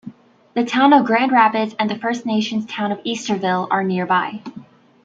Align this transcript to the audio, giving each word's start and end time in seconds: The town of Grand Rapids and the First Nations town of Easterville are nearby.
The 0.55 0.65
town 0.65 0.93
of 0.93 1.05
Grand 1.05 1.31
Rapids 1.31 1.75
and 1.77 1.87
the 1.87 1.95
First 1.99 2.25
Nations 2.25 2.65
town 2.65 2.91
of 2.91 2.97
Easterville 3.03 3.67
are 3.69 3.83
nearby. 3.83 4.41